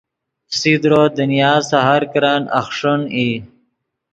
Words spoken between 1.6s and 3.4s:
سے ہر کرن اخݰین ای